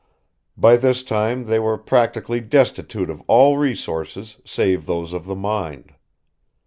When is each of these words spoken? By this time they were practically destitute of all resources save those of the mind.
By 0.57 0.77
this 0.77 1.03
time 1.03 1.45
they 1.45 1.59
were 1.59 1.77
practically 1.77 2.41
destitute 2.41 3.07
of 3.11 3.21
all 3.27 3.59
resources 3.59 4.39
save 4.43 4.87
those 4.87 5.13
of 5.13 5.27
the 5.27 5.35
mind. 5.35 5.93